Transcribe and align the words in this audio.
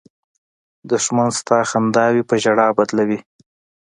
دښمن 0.89 1.29
ستا 1.39 1.59
خنداوې 1.69 2.23
په 2.29 2.35
ژړا 2.43 2.67
بدلوي 2.77 3.19